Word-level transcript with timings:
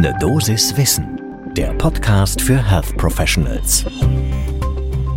Ne 0.00 0.14
Dosis 0.20 0.76
Wissen, 0.76 1.20
der 1.56 1.72
Podcast 1.72 2.40
für 2.40 2.70
Health 2.70 2.96
Professionals. 2.96 3.84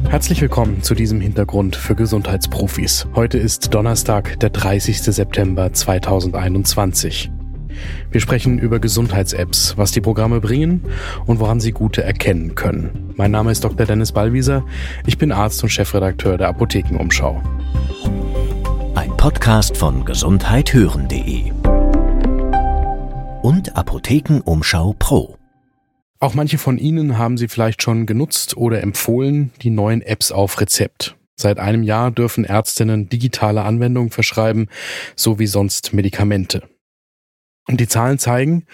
Herzlich 0.10 0.42
willkommen 0.42 0.82
zu 0.82 0.96
diesem 0.96 1.22
Hintergrund 1.22 1.76
für 1.76 1.94
Gesundheitsprofis. 1.94 3.06
Heute 3.14 3.38
ist 3.38 3.76
Donnerstag, 3.76 4.40
der 4.40 4.50
30. 4.50 5.04
September 5.04 5.72
2021. 5.72 7.30
Wir 8.10 8.22
sprechen 8.22 8.58
über 8.58 8.80
Gesundheits-Apps, 8.80 9.78
was 9.78 9.92
die 9.92 10.02
Programme 10.02 10.42
bringen 10.42 10.82
und 11.28 11.40
woran 11.40 11.60
sie 11.60 11.74
gute 11.74 12.04
erkennen 12.04 12.56
können. 12.56 13.14
Mein 13.18 13.30
Name 13.30 13.52
ist 13.52 13.64
Dr. 13.64 13.86
Dennis 13.86 14.12
Ballwieser. 14.12 14.66
Ich 15.06 15.20
bin 15.20 15.32
Arzt 15.32 15.62
und 15.62 15.70
Chefredakteur 15.70 16.40
der 16.40 16.48
Apothekenumschau. 16.48 17.40
Ein 18.96 19.16
Podcast 19.16 19.78
von 19.78 20.06
gesundheithören.de 20.06 21.52
und 23.42 23.76
Apothekenumschau 23.76 24.96
Pro. 25.00 25.38
Auch 26.20 26.36
manche 26.36 26.60
von 26.60 26.78
Ihnen 26.78 27.18
haben 27.18 27.38
sie 27.38 27.48
vielleicht 27.48 27.82
schon 27.82 28.06
genutzt 28.06 28.56
oder 28.56 28.82
empfohlen, 28.82 29.52
die 29.62 29.72
neuen 29.72 30.02
Apps 30.02 30.32
auf 30.32 30.62
Rezept. 30.62 31.16
Seit 31.36 31.58
einem 31.58 31.82
Jahr 31.82 32.12
dürfen 32.12 32.46
Ärztinnen 32.46 33.10
digitale 33.10 33.64
Anwendungen 33.64 34.12
verschreiben, 34.12 34.68
so 35.16 35.40
wie 35.40 35.48
sonst 35.48 35.94
Medikamente. 35.94 36.70
Und 37.68 37.80
die 37.80 37.88
Zahlen 37.88 38.20
zeigen, 38.20 38.66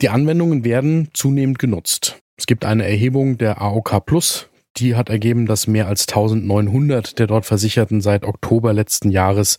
die 0.00 0.08
Anwendungen 0.08 0.64
werden 0.64 1.08
zunehmend 1.12 1.60
genutzt. 1.60 2.20
Es 2.36 2.46
gibt 2.46 2.64
eine 2.64 2.84
Erhebung 2.84 3.38
der 3.38 3.62
AOK 3.62 4.04
Plus, 4.04 4.48
die 4.78 4.94
hat 4.94 5.08
ergeben, 5.08 5.46
dass 5.46 5.66
mehr 5.66 5.88
als 5.88 6.08
1900 6.08 7.18
der 7.18 7.26
dort 7.26 7.46
Versicherten 7.46 8.00
seit 8.00 8.24
Oktober 8.24 8.72
letzten 8.72 9.10
Jahres 9.10 9.58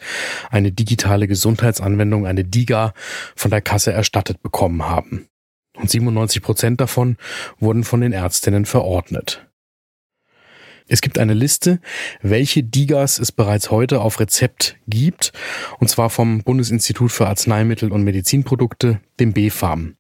eine 0.49 0.71
digitale 0.71 1.27
Gesundheitsanwendung, 1.27 2.25
eine 2.25 2.43
DIGA, 2.43 2.93
von 3.35 3.51
der 3.51 3.61
Kasse 3.61 3.91
erstattet 3.91 4.41
bekommen 4.41 4.87
haben. 4.87 5.27
Und 5.75 5.89
97 5.89 6.41
Prozent 6.41 6.81
davon 6.81 7.17
wurden 7.59 7.83
von 7.83 8.01
den 8.01 8.13
Ärztinnen 8.13 8.65
verordnet. 8.65 9.47
Es 10.89 11.01
gibt 11.01 11.19
eine 11.19 11.33
Liste, 11.33 11.81
welche 12.21 12.63
Digas 12.63 13.19
es 13.19 13.33
bereits 13.33 13.71
heute 13.71 13.99
auf 13.99 14.21
Rezept 14.21 14.77
gibt, 14.87 15.33
und 15.79 15.89
zwar 15.89 16.09
vom 16.09 16.43
Bundesinstitut 16.43 17.11
für 17.11 17.27
Arzneimittel 17.27 17.91
und 17.91 18.03
Medizinprodukte, 18.03 19.01
dem 19.19 19.33
BfArM. 19.33 19.97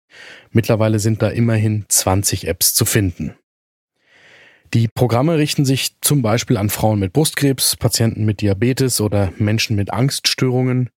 Mittlerweile 0.51 0.99
sind 0.99 1.21
da 1.21 1.27
immerhin 1.27 1.85
20 1.89 2.47
Apps 2.47 2.73
zu 2.73 2.85
finden. 2.85 3.35
Die 4.73 4.89
Programme 4.89 5.37
richten 5.37 5.63
sich 5.63 5.95
zum 6.01 6.21
Beispiel 6.21 6.57
an 6.57 6.69
Frauen 6.69 6.99
mit 6.99 7.13
Brustkrebs, 7.13 7.77
Patienten 7.77 8.25
mit 8.25 8.41
Diabetes 8.41 8.99
oder 8.99 9.31
Menschen 9.37 9.77
mit 9.77 9.91
Angststörungen. 9.93 10.89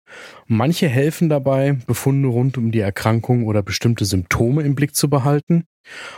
Manche 0.48 0.88
helfen 0.88 1.30
dabei, 1.30 1.78
Befunde 1.86 2.30
rund 2.30 2.58
um 2.58 2.72
die 2.72 2.80
Erkrankung 2.80 3.45
oder 3.45 3.62
bestimmte 3.62 4.06
Symptome 4.06 4.64
im 4.64 4.73
Blick 4.73 4.95
zu 4.95 5.08
behalten 5.08 5.66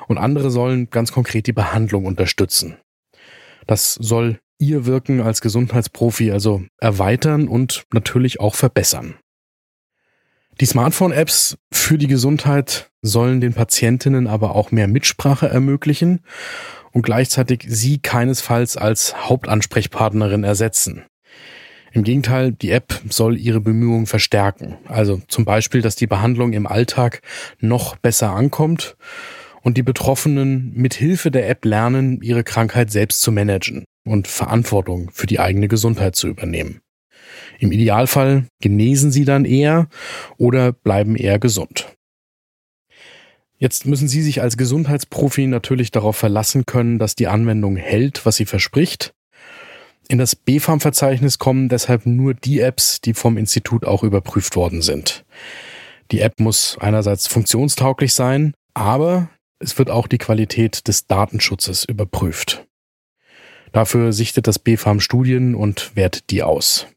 und 0.08 0.18
andere 0.18 0.50
sollen 0.50 0.90
ganz 0.90 1.12
konkret 1.12 1.46
die 1.46 1.54
Behandlung 1.54 2.06
unterstützen. 2.06 2.78
Das 3.68 3.96
soll 3.96 4.40
ihr 4.58 4.86
Wirken 4.86 5.20
als 5.20 5.42
Gesundheitsprofi 5.42 6.32
also 6.32 6.64
erweitern 6.80 7.50
und 7.50 7.84
natürlich 7.92 8.40
auch 8.40 8.56
verbessern. 8.56 9.16
Die 10.62 10.66
Smartphone-Apps 10.66 11.58
für 11.74 11.98
die 11.98 12.08
Gesundheit 12.08 12.92
sollen 13.02 13.42
den 13.42 13.54
Patientinnen 13.54 14.28
aber 14.28 14.56
auch 14.56 14.72
mehr 14.72 14.88
Mitsprache 14.88 15.50
ermöglichen 15.50 16.22
und 16.92 17.04
gleichzeitig 17.04 17.66
sie 17.68 18.00
keinesfalls 18.00 18.78
als 18.78 19.16
Hauptansprechpartnerin 19.30 20.44
ersetzen. 20.44 21.06
Im 21.94 22.04
Gegenteil, 22.04 22.54
die 22.54 22.72
App 22.72 23.02
soll 23.10 23.38
ihre 23.38 23.60
Bemühungen 23.60 24.06
verstärken. 24.06 24.78
Also 24.86 25.22
zum 25.28 25.44
Beispiel, 25.44 25.82
dass 25.82 25.96
die 25.98 26.08
Behandlung 26.08 26.54
im 26.54 26.66
Alltag 26.66 27.22
noch 27.60 27.98
besser 27.98 28.32
ankommt 28.32 28.96
und 29.62 29.78
die 29.78 29.84
Betroffenen 29.84 30.72
mit 30.74 30.94
Hilfe 30.94 31.32
der 31.32 31.50
App 31.50 31.66
lernen, 31.66 32.22
ihre 32.22 32.44
Krankheit 32.44 32.92
selbst 32.92 33.22
zu 33.22 33.32
managen 33.32 33.84
und 34.06 34.28
Verantwortung 34.28 35.12
für 35.12 35.28
die 35.28 35.40
eigene 35.40 35.68
Gesundheit 35.68 36.16
zu 36.16 36.28
übernehmen. 36.28 36.80
Im 37.60 37.72
Idealfall 37.72 38.48
genesen 38.62 39.12
sie 39.12 39.26
dann 39.26 39.46
eher 39.46 39.88
oder 40.38 40.72
bleiben 40.72 41.16
eher 41.16 41.40
gesund. 41.40 41.94
Jetzt 43.62 43.86
müssen 43.86 44.08
Sie 44.08 44.24
sich 44.24 44.42
als 44.42 44.58
Gesundheitsprofi 44.58 45.46
natürlich 45.46 45.92
darauf 45.92 46.18
verlassen 46.18 46.66
können, 46.66 46.98
dass 46.98 47.16
die 47.16 47.28
Anwendung 47.28 47.76
hält, 47.76 48.26
was 48.26 48.38
sie 48.38 48.48
verspricht. 48.48 49.14
In 50.08 50.18
das 50.18 50.36
BfArM-Verzeichnis 50.36 51.38
kommen 51.38 51.70
deshalb 51.70 52.08
nur 52.08 52.34
die 52.34 52.60
Apps, 52.60 53.02
die 53.02 53.14
vom 53.14 53.38
Institut 53.38 53.86
auch 53.86 54.02
überprüft 54.02 54.56
worden 54.56 54.82
sind. 54.82 55.26
Die 56.10 56.22
App 56.22 56.40
muss 56.40 56.76
einerseits 56.80 57.28
funktionstauglich 57.28 58.16
sein, 58.16 58.56
aber 58.74 59.30
es 59.60 59.78
wird 59.78 59.92
auch 59.92 60.08
die 60.08 60.18
Qualität 60.18 60.88
des 60.88 61.06
Datenschutzes 61.06 61.86
überprüft. 61.86 62.66
Dafür 63.74 64.12
sichtet 64.12 64.48
das 64.48 64.58
BfArM 64.58 65.00
Studien 65.00 65.54
und 65.54 65.96
wertet 65.96 66.32
die 66.32 66.42
aus. 66.42 66.88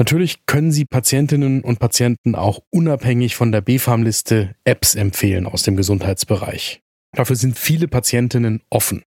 Natürlich 0.00 0.46
können 0.46 0.72
Sie 0.72 0.86
Patientinnen 0.86 1.60
und 1.60 1.78
Patienten 1.78 2.34
auch 2.34 2.60
unabhängig 2.70 3.36
von 3.36 3.52
der 3.52 3.60
BfArM-Liste 3.60 4.54
Apps 4.64 4.94
empfehlen 4.94 5.44
aus 5.44 5.62
dem 5.62 5.76
Gesundheitsbereich. 5.76 6.80
Dafür 7.12 7.36
sind 7.36 7.58
viele 7.58 7.86
Patientinnen 7.86 8.62
offen. 8.70 9.02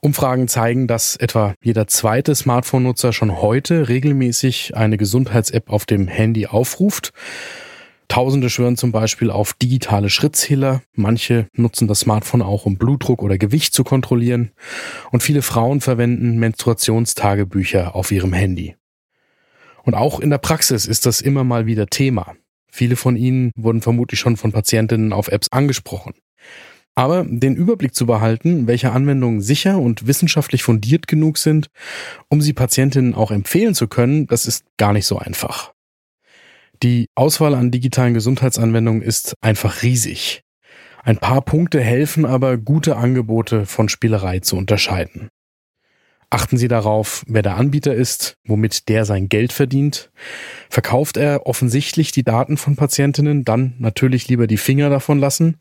Umfragen 0.00 0.48
zeigen, 0.48 0.86
dass 0.86 1.16
etwa 1.16 1.52
jeder 1.62 1.86
zweite 1.86 2.34
Smartphone-Nutzer 2.34 3.12
schon 3.12 3.42
heute 3.42 3.90
regelmäßig 3.90 4.74
eine 4.74 4.96
Gesundheits-App 4.96 5.68
auf 5.68 5.84
dem 5.84 6.08
Handy 6.08 6.46
aufruft. 6.46 7.12
Tausende 8.08 8.48
schwören 8.48 8.78
zum 8.78 8.92
Beispiel 8.92 9.30
auf 9.30 9.52
digitale 9.52 10.08
Schrittzähler. 10.08 10.80
Manche 10.94 11.46
nutzen 11.52 11.88
das 11.88 12.00
Smartphone 12.00 12.40
auch, 12.40 12.64
um 12.64 12.78
Blutdruck 12.78 13.22
oder 13.22 13.36
Gewicht 13.36 13.74
zu 13.74 13.84
kontrollieren. 13.84 14.52
Und 15.10 15.22
viele 15.22 15.42
Frauen 15.42 15.82
verwenden 15.82 16.38
Menstruationstagebücher 16.38 17.94
auf 17.94 18.10
ihrem 18.10 18.32
Handy. 18.32 18.76
Und 19.90 19.96
auch 19.96 20.20
in 20.20 20.30
der 20.30 20.38
Praxis 20.38 20.86
ist 20.86 21.04
das 21.04 21.20
immer 21.20 21.42
mal 21.42 21.66
wieder 21.66 21.88
Thema. 21.88 22.36
Viele 22.70 22.94
von 22.94 23.16
Ihnen 23.16 23.50
wurden 23.56 23.82
vermutlich 23.82 24.20
schon 24.20 24.36
von 24.36 24.52
Patientinnen 24.52 25.12
auf 25.12 25.26
Apps 25.26 25.48
angesprochen. 25.50 26.12
Aber 26.94 27.24
den 27.24 27.56
Überblick 27.56 27.92
zu 27.92 28.06
behalten, 28.06 28.68
welche 28.68 28.92
Anwendungen 28.92 29.40
sicher 29.40 29.80
und 29.80 30.06
wissenschaftlich 30.06 30.62
fundiert 30.62 31.08
genug 31.08 31.38
sind, 31.38 31.70
um 32.28 32.40
sie 32.40 32.52
Patientinnen 32.52 33.16
auch 33.16 33.32
empfehlen 33.32 33.74
zu 33.74 33.88
können, 33.88 34.28
das 34.28 34.46
ist 34.46 34.64
gar 34.76 34.92
nicht 34.92 35.06
so 35.06 35.18
einfach. 35.18 35.72
Die 36.84 37.08
Auswahl 37.16 37.56
an 37.56 37.72
digitalen 37.72 38.14
Gesundheitsanwendungen 38.14 39.02
ist 39.02 39.34
einfach 39.40 39.82
riesig. 39.82 40.42
Ein 41.02 41.18
paar 41.18 41.42
Punkte 41.42 41.80
helfen 41.80 42.24
aber, 42.26 42.58
gute 42.58 42.94
Angebote 42.94 43.66
von 43.66 43.88
Spielerei 43.88 44.38
zu 44.38 44.56
unterscheiden. 44.56 45.30
Achten 46.32 46.56
Sie 46.56 46.68
darauf, 46.68 47.24
wer 47.26 47.42
der 47.42 47.56
Anbieter 47.56 47.92
ist, 47.92 48.36
womit 48.46 48.88
der 48.88 49.04
sein 49.04 49.28
Geld 49.28 49.52
verdient. 49.52 50.12
Verkauft 50.68 51.16
er 51.16 51.46
offensichtlich 51.46 52.12
die 52.12 52.22
Daten 52.22 52.56
von 52.56 52.76
Patientinnen, 52.76 53.44
dann 53.44 53.74
natürlich 53.78 54.28
lieber 54.28 54.46
die 54.46 54.56
Finger 54.56 54.90
davon 54.90 55.18
lassen. 55.18 55.56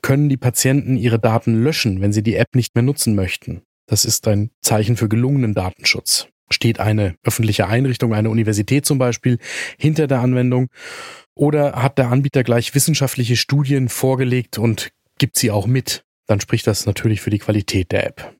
Können 0.00 0.30
die 0.30 0.38
Patienten 0.38 0.96
ihre 0.96 1.18
Daten 1.18 1.62
löschen, 1.62 2.00
wenn 2.00 2.14
sie 2.14 2.22
die 2.22 2.36
App 2.36 2.54
nicht 2.54 2.74
mehr 2.74 2.82
nutzen 2.82 3.14
möchten? 3.14 3.60
Das 3.86 4.06
ist 4.06 4.26
ein 4.26 4.50
Zeichen 4.62 4.96
für 4.96 5.10
gelungenen 5.10 5.52
Datenschutz. 5.52 6.28
Steht 6.50 6.80
eine 6.80 7.16
öffentliche 7.22 7.68
Einrichtung, 7.68 8.14
eine 8.14 8.30
Universität 8.30 8.86
zum 8.86 8.96
Beispiel, 8.96 9.38
hinter 9.78 10.06
der 10.06 10.20
Anwendung? 10.20 10.68
Oder 11.34 11.82
hat 11.82 11.98
der 11.98 12.10
Anbieter 12.10 12.42
gleich 12.42 12.74
wissenschaftliche 12.74 13.36
Studien 13.36 13.90
vorgelegt 13.90 14.56
und 14.56 14.90
gibt 15.18 15.38
sie 15.38 15.50
auch 15.50 15.66
mit? 15.66 16.04
Dann 16.26 16.40
spricht 16.40 16.66
das 16.66 16.86
natürlich 16.86 17.20
für 17.20 17.30
die 17.30 17.38
Qualität 17.38 17.92
der 17.92 18.06
App. 18.06 18.39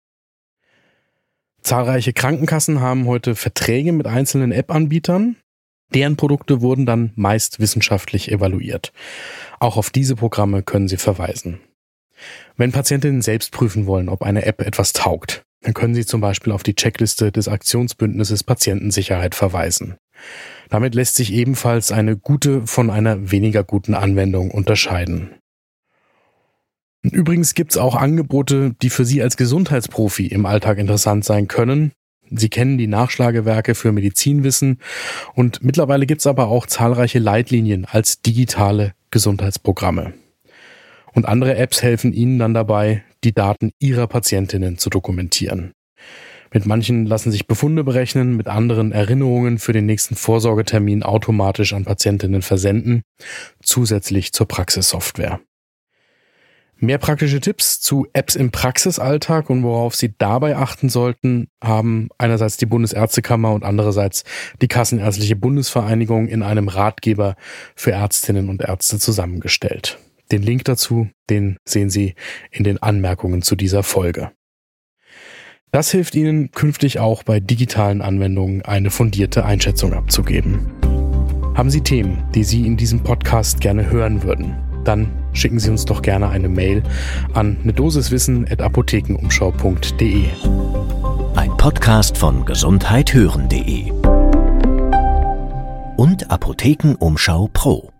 Zahlreiche 1.63 2.13
Krankenkassen 2.13 2.81
haben 2.81 3.07
heute 3.07 3.35
Verträge 3.35 3.93
mit 3.93 4.07
einzelnen 4.07 4.53
App-Anbietern. 4.53 5.37
Deren 5.93 6.17
Produkte 6.17 6.61
wurden 6.61 6.87
dann 6.87 7.13
meist 7.17 7.61
wissenschaftlich 7.61 8.31
evaluiert. 8.31 8.93
Auch 9.59 9.77
auf 9.77 9.91
diese 9.91 10.17
Programme 10.17 10.63
können 10.63 10.89
Sie 10.89 10.97
verweisen. 10.97 11.61
Wenn 12.57 12.73
Patientinnen 12.73 13.23
selbst 13.23 13.53
prüfen 13.53 13.87
wollen, 13.87 14.09
ob 14.09 14.23
eine 14.23 14.45
App 14.45 14.61
etwas 14.61 14.93
taugt, 14.93 15.43
dann 15.63 15.75
können 15.75 15.95
Sie 15.95 16.07
zum 16.07 16.21
Beispiel 16.21 16.53
auf 16.53 16.63
die 16.63 16.75
Checkliste 16.75 17.33
des 17.33 17.49
Aktionsbündnisses 17.49 18.45
Patientensicherheit 18.45 19.35
verweisen. 19.35 19.97
Damit 20.69 20.95
lässt 20.95 21.17
sich 21.17 21.33
ebenfalls 21.33 21.93
eine 21.93 22.17
gute 22.17 22.67
von 22.67 22.91
einer 22.91 23.31
weniger 23.31 23.65
guten 23.65 23.95
Anwendung 23.95 24.51
unterscheiden. 24.51 25.40
Übrigens 27.03 27.55
gibt's 27.55 27.79
auch 27.79 27.95
Angebote, 27.95 28.75
die 28.83 28.91
für 28.91 29.05
Sie 29.05 29.23
als 29.23 29.37
Gesundheitsprofi 29.37 30.27
im 30.27 30.45
Alltag 30.45 30.79
interessant 30.79 31.25
sein 31.25 31.49
können. 31.49 31.93
Sie 32.31 32.49
kennen 32.49 32.79
die 32.79 32.87
Nachschlagewerke 32.87 33.75
für 33.75 33.91
Medizinwissen 33.91 34.79
und 35.35 35.65
mittlerweile 35.65 36.07
gibt's 36.07 36.27
aber 36.27 36.49
auch 36.49 36.67
zahlreiche 36.67 37.19
Leitlinien 37.19 37.87
als 37.87 38.21
digitale 38.21 38.93
Gesundheitsprogramme. 39.11 40.13
Und 41.13 41.27
andere 41.27 41.57
Apps 41.57 41.83
helfen 41.83 42.13
Ihnen 42.13 42.39
dann 42.39 42.55
dabei, 42.55 43.03
die 43.25 43.33
Daten 43.33 43.73
Ihrer 43.81 44.07
Patientinnen 44.07 44.79
zu 44.79 44.91
dokumentieren. 44.91 45.73
Mit 46.53 46.67
manchen 46.67 47.07
lassen 47.07 47.31
sich 47.31 47.47
Befunde 47.47 47.85
berechnen, 47.85 48.37
mit 48.37 48.49
anderen 48.49 48.93
Erinnerungen 48.93 49.59
für 49.59 49.73
den 49.73 49.87
nächsten 49.87 50.17
Vorsorgetermin 50.17 51.03
automatisch 51.03 51.73
an 51.73 51.85
Patientinnen 51.85 52.43
versenden, 52.43 53.03
zusätzlich 53.63 54.33
zur 54.33 54.47
Praxissoftware. 54.47 55.41
Mehr 56.83 56.97
praktische 56.97 57.41
Tipps 57.41 57.79
zu 57.79 58.07
Apps 58.15 58.35
im 58.37 58.51
Praxisalltag 58.51 59.51
und 59.51 59.63
worauf 59.63 59.95
Sie 59.95 60.15
dabei 60.17 60.57
achten 60.57 60.89
sollten, 60.89 61.49
haben 61.63 62.09
einerseits 62.17 62.57
die 62.57 62.65
Bundesärztekammer 62.65 63.53
und 63.53 63.65
andererseits 63.65 64.25
die 64.63 64.69
Kassenärztliche 64.69 65.37
Bundesvereinigung 65.37 66.27
in 66.27 66.43
einem 66.43 66.69
Ratgeber 66.69 67.37
für 67.77 67.93
Ärztinnen 67.93 68.49
und 68.49 68.63
Ärzte 68.63 68.99
zusammengestellt. 68.99 69.99
Den 70.33 70.41
Link 70.41 70.65
dazu, 70.65 71.11
den 71.29 71.59
sehen 71.67 71.91
Sie 71.91 72.15
in 72.51 72.65
den 72.65 72.83
Anmerkungen 72.83 73.43
zu 73.43 73.57
dieser 73.57 73.83
Folge. 73.83 74.31
Das 75.73 75.91
hilft 75.91 76.15
Ihnen 76.15 76.51
künftig 76.51 76.99
auch 76.99 77.25
bei 77.25 77.41
digitalen 77.41 78.01
Anwendungen 78.01 78.63
eine 78.63 78.91
fundierte 78.91 79.45
Einschätzung 79.45 79.93
abzugeben. 79.93 80.73
Haben 81.55 81.69
Sie 81.69 81.83
Themen, 81.83 82.25
die 82.35 82.45
Sie 82.45 82.67
in 82.67 82.79
diesem 82.79 83.03
Podcast 83.03 83.61
gerne 83.61 83.91
hören 83.91 84.23
würden? 84.23 84.57
Dann 84.85 85.20
schicken 85.33 85.59
Sie 85.59 85.71
uns 85.71 85.85
doch 85.85 86.03
gerne 86.03 86.29
eine 86.29 86.49
Mail 86.49 86.85
an 87.35 87.57
eine 87.63 87.73
Dosiswissen@apothekenumschau.de. 87.73 90.25
Ein 91.37 91.57
Podcast 91.57 92.19
von 92.19 92.45
gesundheithören.de 92.45 93.93
und 95.97 96.31
Apothekenumschau 96.31 97.49
Pro. 97.53 97.91